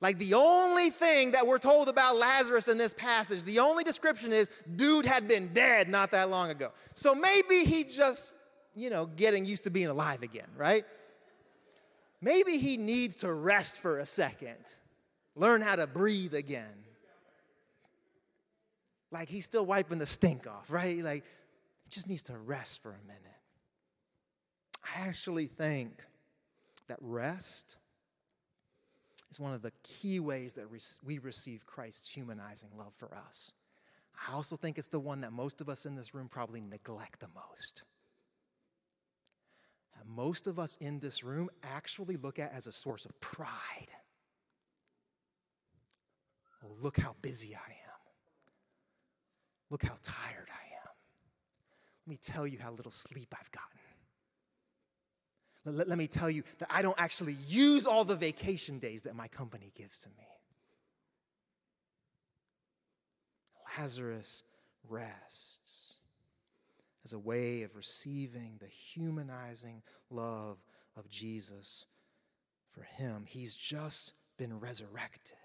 [0.00, 4.32] Like the only thing that we're told about Lazarus in this passage, the only description
[4.32, 6.72] is dude had been dead not that long ago.
[6.94, 8.32] So maybe he just,
[8.74, 10.84] you know, getting used to being alive again, right?
[12.22, 14.56] Maybe he needs to rest for a second,
[15.36, 16.72] learn how to breathe again.
[19.10, 21.02] Like he's still wiping the stink off, right?
[21.02, 21.24] Like
[21.84, 23.20] he just needs to rest for a minute.
[24.82, 26.02] I actually think
[26.88, 27.76] that rest
[29.30, 30.66] is one of the key ways that
[31.04, 33.52] we receive Christ's humanizing love for us.
[34.28, 37.20] I also think it's the one that most of us in this room probably neglect
[37.20, 37.84] the most.
[39.98, 43.92] And most of us in this room actually look at as a source of pride.
[46.64, 48.00] Oh, look how busy I am.
[49.70, 50.90] Look how tired I am.
[52.06, 53.79] Let me tell you how little sleep I've gotten.
[55.64, 59.14] Let, let, me tell you that I don't actually use all the vacation days that
[59.14, 60.26] my company gives to me.
[63.78, 64.42] Lazarus
[64.88, 65.96] rests
[67.04, 70.58] as a way of receiving the humanizing love
[70.96, 71.86] of Jesus
[72.68, 73.24] for him.
[73.26, 75.36] He's just been resurrected.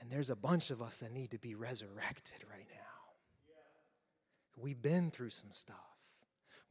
[0.00, 2.80] And there's a bunch of us that need to be resurrected right now.
[4.56, 5.93] We've been through some stuff.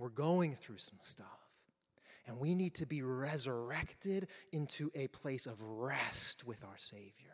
[0.04, 1.28] We're going through some stuff.
[2.28, 7.32] And we need to be resurrected into a place of rest with our Savior.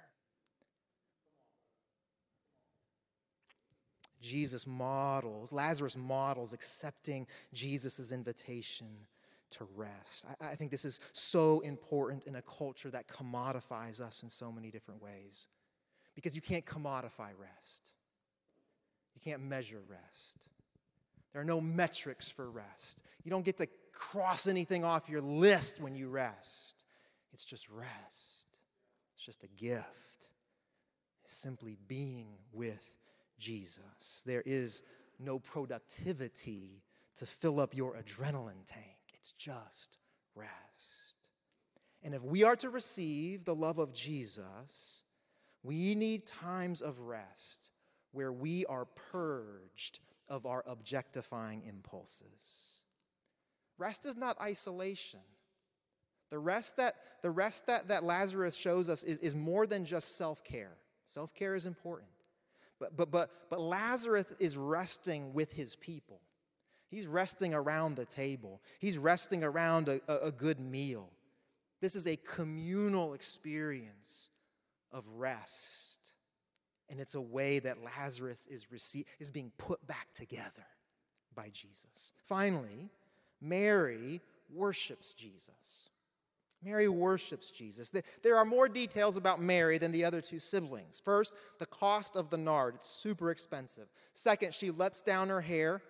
[4.22, 9.08] Jesus models, Lazarus models accepting Jesus' invitation
[9.50, 10.28] to rest.
[10.40, 14.52] I, I, think this is so important in a culture that commodifies us in so
[14.52, 15.48] many different ways.
[16.14, 17.94] Because you can't commodify rest,
[19.16, 20.50] you can't measure rest.
[21.32, 23.04] There are no metrics for rest.
[23.24, 26.86] You don't get to cross anything off your list when you rest.
[27.34, 28.48] It's just rest,
[29.16, 30.30] it's just a gift.
[31.24, 32.98] It's simply being with
[33.38, 34.24] Jesus.
[34.26, 34.84] There is
[35.20, 36.82] no productivity
[37.18, 39.98] to fill up your adrenaline tank, it's just
[40.36, 40.50] rest.
[42.02, 45.04] And if we are to receive the love of Jesus,
[45.64, 47.72] we need times of rest
[48.12, 50.00] where we are purged
[50.30, 52.82] of our objectifying impulses.
[53.78, 55.22] Rest is not isolation.
[56.30, 60.18] The rest that, the rest that, that Lazarus shows us is, is more than just
[60.18, 60.78] self care.
[61.06, 62.10] Self care is important.
[62.80, 66.22] But, but, but, but Lazarus is resting with his people.
[66.90, 71.10] He's resting around the table, he's resting around a, a, a good meal.
[71.82, 74.30] This is a communal experience
[74.92, 75.99] of rest.
[76.90, 80.66] And it's a way that Lazarus is, rece- is being put back together
[81.36, 82.14] by Jesus.
[82.26, 82.90] Finally,
[83.42, 84.22] Mary
[84.52, 85.90] worships Jesus.
[86.64, 87.92] Mary worships Jesus.
[88.22, 91.00] There are more details about Mary than the other two siblings.
[91.00, 93.88] First, the cost of the nard, it's super expensive.
[94.12, 95.82] Second, she lets down her hair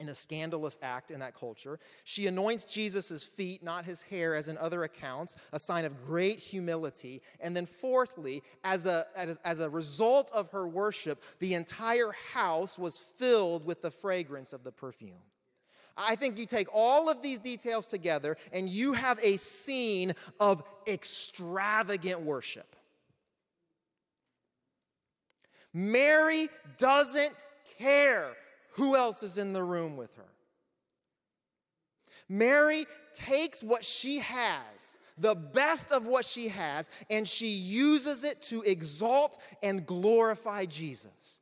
[0.00, 1.78] in a scandalous act in that culture.
[2.04, 6.40] She anoints Jesus' feet, not his hair, as in other accounts, a sign of great
[6.40, 7.22] humility.
[7.40, 12.78] And then, fourthly, as a, as, as a result of her worship, the entire house
[12.78, 15.22] was filled with the fragrance of the perfume.
[15.96, 20.64] I think you take all of these details together and you have a scene of
[20.88, 22.74] extravagant worship.
[25.72, 27.32] Mary doesn't
[27.78, 28.30] care
[28.74, 30.24] who else is in the room with her?
[32.28, 38.40] Mary takes what she has, the best of what she has, and she uses it
[38.42, 41.40] to exalt and glorify Jesus.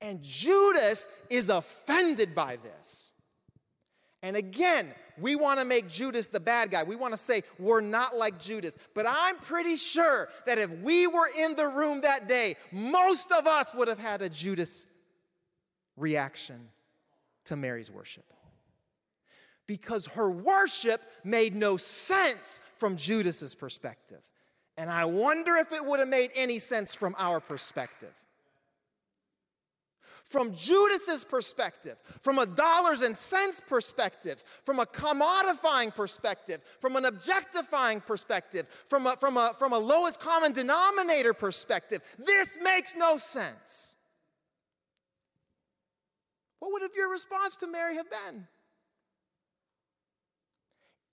[0.00, 3.12] And Judas is offended by this.
[4.22, 6.84] And again, we want to make Judas the bad guy.
[6.84, 8.78] We want to say we're not like Judas.
[8.94, 13.46] But I'm pretty sure that if we were in the room that day, most of
[13.46, 14.86] us would have had a Judas
[16.02, 16.68] reaction
[17.46, 18.24] to Mary's worship.
[19.66, 24.20] Because her worship made no sense from Judas's perspective.
[24.76, 28.12] And I wonder if it would have made any sense from our perspective.
[30.24, 37.04] From Judas's perspective, from a dollars and cents perspective, from a commodifying perspective, from an
[37.04, 43.16] objectifying perspective, from a, from a, from a lowest common denominator perspective, this makes no
[43.16, 43.96] sense.
[46.62, 48.46] What would have your response to Mary have been?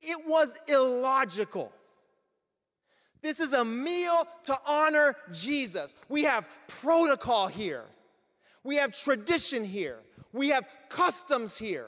[0.04, 1.72] It was illogical.
[3.24, 5.96] This is a meal to honor Jesus.
[6.08, 7.86] We have protocol here.
[8.64, 9.98] We have tradition here.
[10.34, 11.88] We have customs here.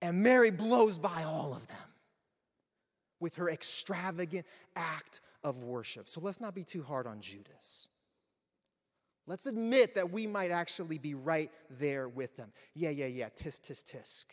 [0.00, 1.76] And Mary blows by all of them
[3.18, 4.46] with her extravagant
[4.76, 6.08] act of worship.
[6.08, 7.87] So let's not be too hard on Judas.
[9.28, 12.50] Let's admit that we might actually be right there with them.
[12.74, 14.24] Yeah, yeah, yeah, tisk, tisk, tisk.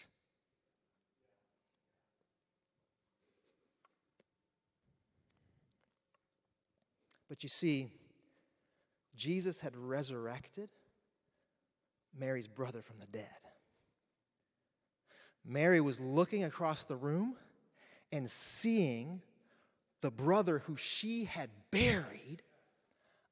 [7.27, 7.91] But you see,
[9.17, 10.69] Jesus had resurrected
[12.17, 13.27] Mary's brother from the dead.
[15.43, 17.35] Mary was looking across the room
[18.13, 19.21] and seeing
[19.99, 22.41] the brother who she had buried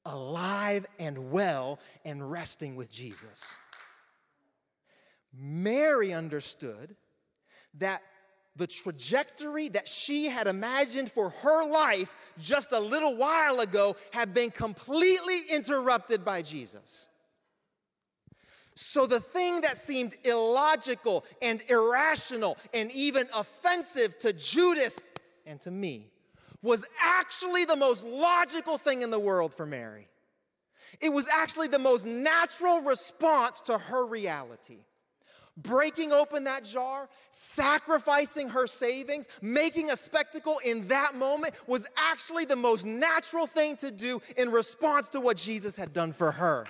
[0.06, 3.56] alive and well and resting with Jesus.
[5.34, 6.96] Mary understood
[7.76, 8.02] that
[8.56, 14.34] the trajectory that she had imagined for her life just a little while ago had
[14.34, 17.08] been completely interrupted by Jesus.
[18.76, 25.04] So the thing that seemed illogical and irrational and even offensive to Judas
[25.46, 26.13] and to me
[26.64, 30.08] was actually the most logical thing in the world for Mary.
[31.00, 34.80] It was actually the most natural response to her reality
[35.58, 42.46] breaking open that jar, sacrificing her savings, making a spectacle in that moment was actually
[42.46, 46.66] the most natural thing to do in response to what Jesus had done for her.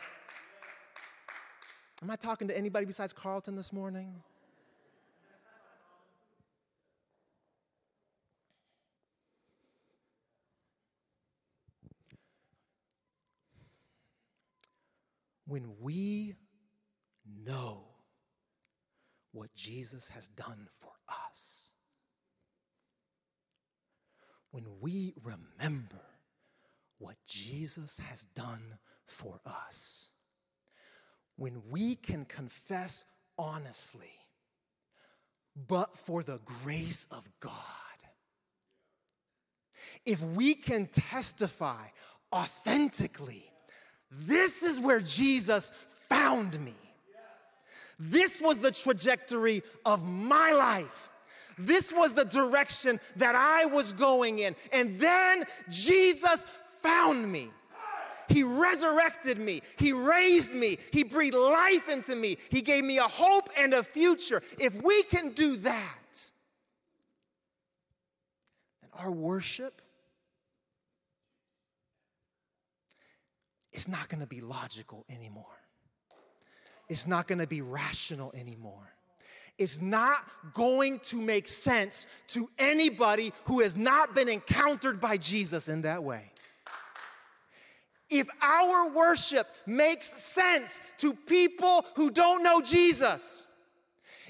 [2.01, 4.21] Am I talking to anybody besides Carlton this morning?
[15.53, 16.33] When we
[17.45, 17.83] know
[19.33, 20.89] what Jesus has done for
[21.31, 21.69] us.
[24.49, 26.01] When we remember
[26.97, 30.09] what Jesus has done for us,
[31.35, 33.05] when we can confess
[33.37, 34.15] honestly,
[35.55, 37.51] but for the grace of God,
[40.03, 41.85] if we can testify
[42.33, 43.52] authentically,
[44.19, 46.75] this is where Jesus found me.
[47.99, 51.09] This was the trajectory of my life.
[51.57, 54.55] This was the direction that I was going in.
[54.71, 56.45] And then Jesus
[56.81, 57.49] found me.
[58.29, 59.61] He resurrected me.
[59.77, 60.79] He raised me.
[60.91, 62.37] He breathed life into me.
[62.49, 64.41] He gave me a hope and a future.
[64.59, 66.31] If we can do that,
[68.81, 69.82] then our worship
[73.73, 75.45] is not going to be logical anymore.
[76.89, 78.93] It's not going to be rational anymore.
[79.57, 80.17] It's not
[80.53, 86.03] going to make sense to anybody who has not been encountered by Jesus in that
[86.03, 86.31] way.
[88.09, 93.47] If our worship makes sense to people who don't know Jesus,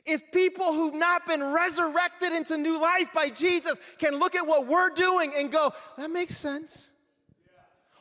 [0.06, 4.68] if people who've not been resurrected into new life by Jesus can look at what
[4.68, 6.93] we're doing and go, that makes sense.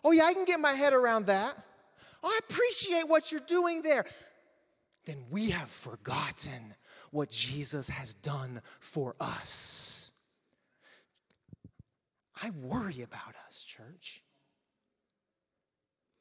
[0.04, 1.56] Oh, yeah, I can get my head around that.
[2.22, 4.04] Oh, I appreciate what you're doing there
[5.04, 6.74] then we have forgotten
[7.10, 10.12] what Jesus has done for us.
[12.42, 14.22] I worry about us, church.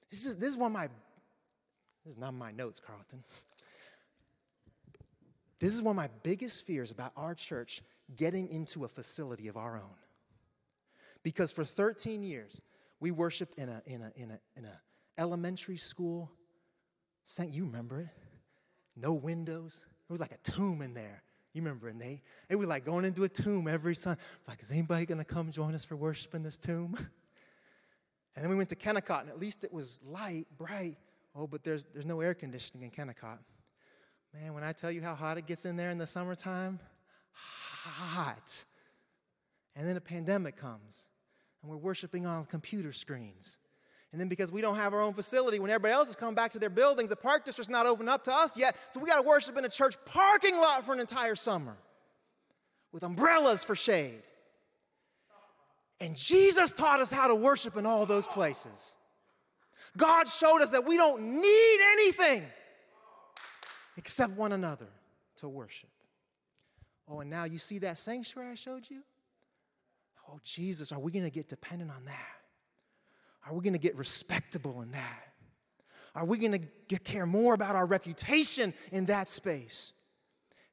[0.09, 0.87] This is, this is one of my,
[2.03, 3.23] this is not my notes, Carlton.
[5.59, 7.81] This is one of my biggest fears about our church
[8.15, 9.95] getting into a facility of our own.
[11.23, 12.61] Because for 13 years,
[13.01, 14.81] we worshiped in a, in a, in a, in a
[15.17, 16.31] elementary school.
[17.25, 18.07] Saint, you remember it?
[18.95, 19.83] no windows.
[20.09, 21.23] It was like a tomb in there.
[21.53, 24.21] You remember, and they, they were like going into a tomb every Sunday.
[24.47, 26.97] Like, is anybody going to come join us for worship in this tomb?
[28.33, 30.95] And then we went to Kennicott, and at least it was light, bright.
[31.35, 33.39] Oh, but there's, there's no air conditioning in Kennicott.
[34.33, 36.79] Man, when I tell you how hot it gets in there in the summertime,
[37.33, 38.63] hot.
[39.75, 41.09] And then a pandemic comes,
[41.61, 43.57] and we're worshiping on computer screens.
[44.11, 46.51] And then because we don't have our own facility, when everybody else is coming back
[46.51, 48.75] to their buildings, the park district's not open up to us yet.
[48.89, 51.77] So we got to worship in a church parking lot for an entire summer
[52.91, 54.21] with umbrellas for shade.
[56.01, 58.95] And Jesus taught us how to worship in all those places.
[59.95, 62.43] God showed us that we don't need anything
[63.97, 64.87] except one another
[65.37, 65.89] to worship.
[67.07, 69.03] Oh, and now you see that sanctuary I showed you?
[70.31, 72.37] Oh, Jesus, are we going to get dependent on that?
[73.47, 75.27] Are we going to get respectable in that?
[76.13, 79.93] Are we going to care more about our reputation in that space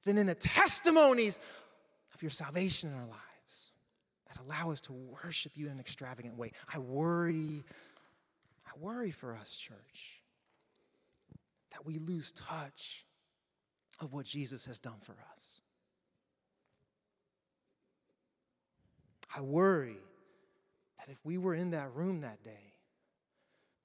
[0.04, 1.40] than in the testimonies
[2.14, 3.22] of your salvation in our lives?
[4.28, 6.52] that allow us to worship you in an extravagant way.
[6.72, 7.64] I worry,
[8.66, 10.22] I worry for us, church,
[11.72, 13.04] that we lose touch
[14.00, 15.60] of what Jesus has done for us.
[19.36, 19.98] I worry
[20.98, 22.74] that if we were in that room that day,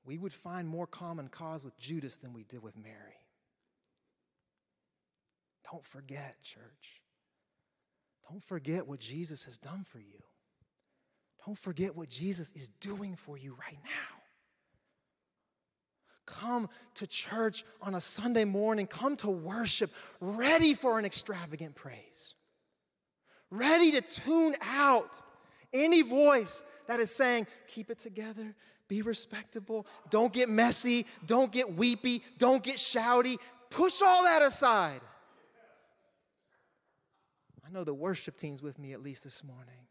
[0.06, 2.98] we would find more common cause with Judas than we did with Mary.
[5.72, 7.02] Don't forget, church.
[8.30, 10.22] Don't forget what Jesus has done for you.
[11.46, 14.20] Don't forget what Jesus is doing for you right now.
[16.26, 19.92] Come to church on a Sunday morning, come to worship,
[20.22, 22.36] ready for an extravagant praise,
[23.50, 25.22] ready to tune out
[25.74, 28.56] any voice that is saying, keep it together,
[28.88, 33.38] be respectable, don't get messy, don't get weepy, don't get shouty.
[33.70, 35.02] Push all that aside.
[37.66, 39.88] I know the worship team's with me at least this morning.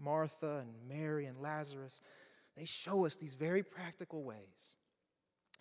[0.00, 2.02] Martha and Mary and Lazarus,
[2.56, 4.76] they show us these very practical ways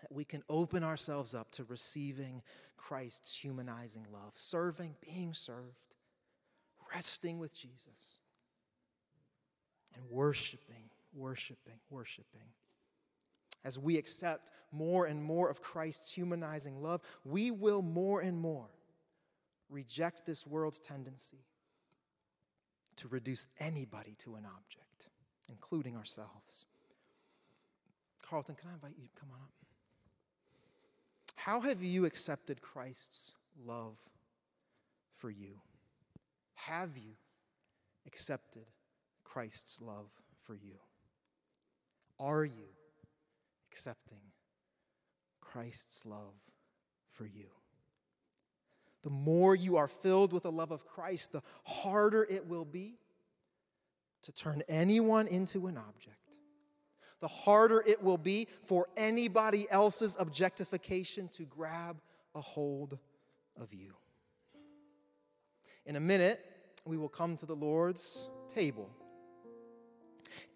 [0.02, 2.42] that we can open ourselves up to receiving
[2.88, 5.96] Christ's humanizing love, serving, being served,
[6.94, 8.20] resting with Jesus,
[9.96, 12.50] and worshiping, worshiping, worshiping.
[13.64, 18.70] As we accept more and more of Christ's humanizing love, we will more and more
[19.70, 21.46] reject this world's tendency
[22.98, 25.08] to reduce anybody to an object,
[25.48, 26.66] including ourselves.
[28.22, 29.63] Carlton, can I invite you to come on up?
[31.36, 33.34] How have you accepted Christ's
[33.66, 33.98] love
[35.12, 35.62] for you?
[36.56, 37.14] Have you
[38.08, 38.66] accepted
[39.24, 40.76] Christ's love for you?
[42.20, 42.70] Are you
[43.72, 44.22] accepting
[45.42, 46.36] Christ's love
[47.10, 47.48] for you?
[49.04, 52.96] the more you are filled with the love of Christ, the harder it will be
[54.24, 56.23] to turn anyone into an object.
[57.24, 62.02] The harder it will be for anybody else's objectification to grab
[62.36, 63.00] a hold
[63.56, 63.94] of you.
[65.86, 66.42] In a minute,
[66.84, 68.90] we will come to the Lord's table.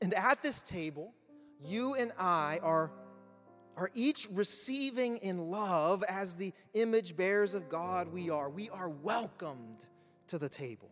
[0.01, 1.13] And at this table,
[1.61, 2.91] you and I are
[3.77, 8.49] are each receiving in love as the image bearers of God we are.
[8.49, 9.87] We are welcomed
[10.27, 10.91] to the table.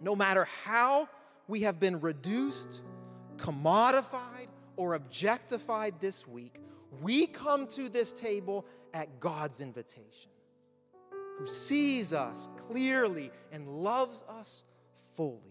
[0.00, 1.08] No matter how
[1.50, 2.82] we have been reduced,
[3.36, 4.46] commodified,
[4.76, 6.60] or objectified this week,
[7.02, 10.30] we come to this table at God's invitation,
[11.38, 14.64] who sees us clearly and loves us
[15.16, 15.50] fully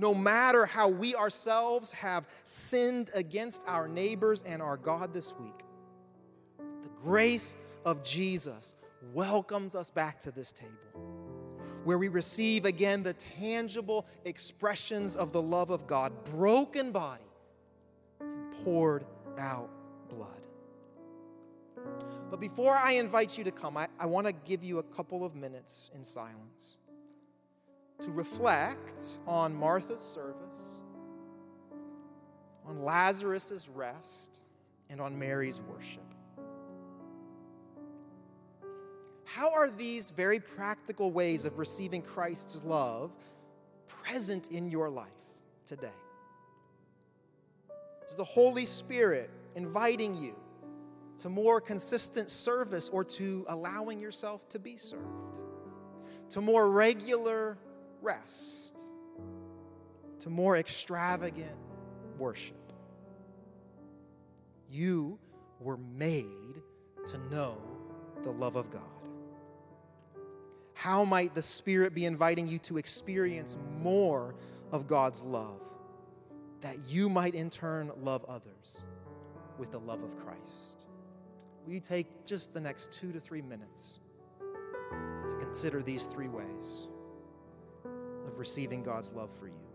[0.00, 5.60] no matter how we ourselves have sinned against our neighbors and our God this week.
[6.56, 8.74] The grace of Jesus
[9.12, 11.09] welcomes us back to this table
[11.84, 17.24] where we receive again the tangible expressions of the love of God, broken body
[18.20, 19.04] and poured
[19.38, 19.70] out
[20.08, 20.46] blood.
[22.30, 25.24] But before I invite you to come, I, I want to give you a couple
[25.24, 26.76] of minutes in silence
[28.02, 30.80] to reflect on Martha's service,
[32.66, 34.42] on Lazarus' rest,
[34.88, 36.09] and on Mary's worship.
[39.34, 43.14] How are these very practical ways of receiving Christ's love
[43.88, 45.06] present in your life
[45.66, 45.88] today?
[48.08, 50.34] Is the Holy Spirit inviting you
[51.18, 55.38] to more consistent service or to allowing yourself to be served?
[56.30, 57.56] To more regular
[58.02, 58.70] rest
[60.20, 61.56] to more extravagant
[62.18, 62.56] worship.
[64.70, 65.18] You
[65.58, 66.62] were made
[67.06, 67.58] to know
[68.22, 68.99] the love of God.
[70.80, 74.34] How might the Spirit be inviting you to experience more
[74.72, 75.60] of God's love,
[76.62, 78.86] that you might in turn love others
[79.58, 80.86] with the love of Christ?
[81.66, 83.98] Will you take just the next two to three minutes
[85.28, 86.88] to consider these three ways
[88.26, 89.69] of receiving God's love for you?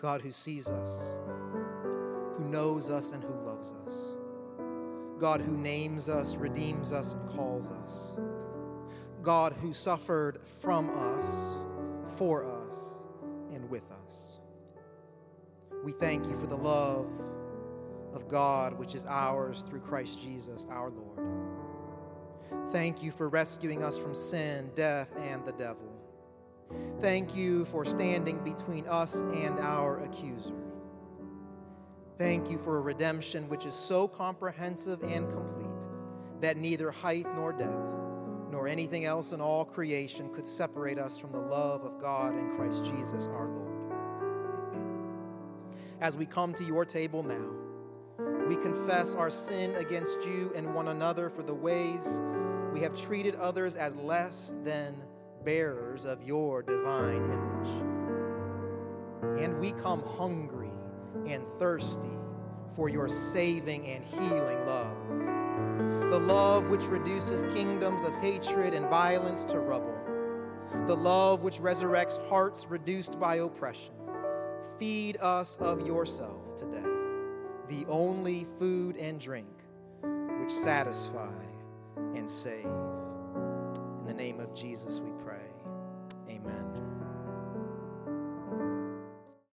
[0.00, 1.14] God who sees us,
[2.38, 4.12] who knows us, and who loves us.
[5.18, 8.16] God who names us, redeems us, and calls us.
[9.22, 11.54] God who suffered from us,
[12.16, 12.94] for us,
[13.52, 14.38] and with us.
[15.84, 17.12] We thank you for the love
[18.14, 21.20] of God which is ours through Christ Jesus our Lord.
[22.70, 25.99] Thank you for rescuing us from sin, death, and the devil.
[27.00, 30.52] Thank you for standing between us and our accuser.
[32.18, 35.88] Thank you for a redemption which is so comprehensive and complete
[36.42, 37.72] that neither height nor depth
[38.50, 42.50] nor anything else in all creation could separate us from the love of God in
[42.50, 43.94] Christ Jesus our Lord.
[46.02, 47.54] As we come to your table now,
[48.46, 52.20] we confess our sin against you and one another for the ways
[52.74, 54.94] we have treated others as less than
[55.44, 57.68] bearers of your divine image.
[59.40, 60.70] And we come hungry
[61.26, 62.16] and thirsty
[62.74, 64.96] for your saving and healing love.
[66.10, 69.96] The love which reduces kingdoms of hatred and violence to rubble.
[70.86, 73.94] The love which resurrects hearts reduced by oppression.
[74.78, 76.82] Feed us of yourself today,
[77.68, 79.46] the only food and drink
[80.40, 81.32] which satisfy
[82.14, 82.64] and save.
[82.64, 85.19] In the name of Jesus, we pray.